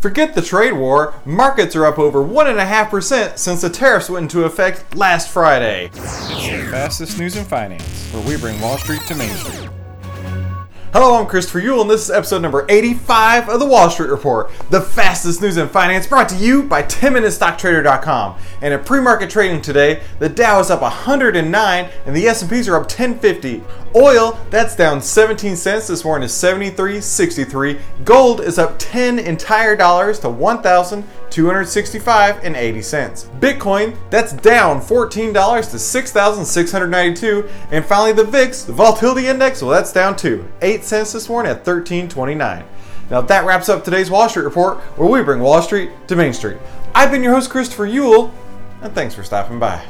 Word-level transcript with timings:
Forget 0.00 0.36
the 0.36 0.42
trade 0.42 0.74
war, 0.74 1.14
markets 1.24 1.74
are 1.74 1.84
up 1.84 1.98
over 1.98 2.20
1.5% 2.20 3.36
since 3.36 3.62
the 3.62 3.68
tariffs 3.68 4.08
went 4.08 4.24
into 4.24 4.44
effect 4.44 4.94
last 4.94 5.28
Friday. 5.28 5.88
The 5.88 6.68
fastest 6.70 7.18
news 7.18 7.34
in 7.36 7.44
finance, 7.44 8.08
where 8.12 8.22
we 8.22 8.36
bring 8.36 8.60
Wall 8.60 8.78
Street 8.78 9.00
to 9.08 9.16
Main 9.16 9.34
Street. 9.34 9.68
Hello, 10.94 11.20
I'm 11.20 11.26
Christopher 11.26 11.60
Uhl, 11.60 11.82
and 11.82 11.90
this 11.90 12.04
is 12.04 12.10
episode 12.10 12.40
number 12.40 12.64
85 12.66 13.50
of 13.50 13.60
the 13.60 13.66
Wall 13.66 13.90
Street 13.90 14.08
Report, 14.08 14.50
the 14.70 14.80
fastest 14.80 15.42
news 15.42 15.58
in 15.58 15.68
finance, 15.68 16.06
brought 16.06 16.30
to 16.30 16.36
you 16.36 16.62
by 16.62 16.82
10MinuteStockTrader.com. 16.82 18.38
And 18.62 18.72
at 18.72 18.86
pre-market 18.86 19.28
trading 19.28 19.60
today, 19.60 20.02
the 20.18 20.30
Dow 20.30 20.60
is 20.60 20.70
up 20.70 20.80
109 20.80 21.90
and 22.06 22.16
the 22.16 22.26
S&Ps 22.26 22.68
are 22.68 22.76
up 22.76 22.84
1050. 22.84 23.62
Oil, 23.94 24.38
that's 24.48 24.74
down 24.74 25.02
17 25.02 25.56
cents 25.56 25.88
this 25.88 26.06
morning 26.06 26.26
to 26.26 26.34
73.63. 26.34 27.78
Gold 28.06 28.40
is 28.40 28.58
up 28.58 28.76
10 28.78 29.18
entire 29.18 29.76
dollars 29.76 30.18
to 30.20 30.30
1,265 31.42 32.44
and 32.44 32.56
80 32.56 32.82
cents. 32.82 33.30
Bitcoin, 33.40 33.96
that's 34.10 34.32
down 34.32 34.80
$14 34.80 35.70
to 35.70 35.78
6,692. 35.78 37.48
And 37.70 37.84
finally, 37.84 38.12
the 38.12 38.24
VIX, 38.24 38.64
the 38.64 38.72
volatility 38.72 39.26
index, 39.26 39.62
well, 39.62 39.70
that's 39.70 39.92
down 39.92 40.16
too, 40.16 40.50
8 40.62 40.84
cents 40.84 41.12
this 41.12 41.28
morning 41.28 41.52
at 41.52 41.64
13.29. 41.64 42.64
Now 43.10 43.20
that 43.22 43.44
wraps 43.46 43.68
up 43.68 43.84
today's 43.84 44.10
Wall 44.10 44.28
Street 44.28 44.44
Report, 44.44 44.78
where 44.98 45.08
we 45.08 45.22
bring 45.22 45.40
Wall 45.40 45.62
Street 45.62 45.90
to 46.08 46.16
Main 46.16 46.32
Street. 46.32 46.58
I've 46.94 47.10
been 47.10 47.22
your 47.22 47.32
host, 47.32 47.50
Christopher 47.50 47.86
Uhl, 47.86 48.30
and 48.82 48.94
thanks 48.94 49.14
for 49.14 49.22
stopping 49.22 49.58
by. 49.58 49.82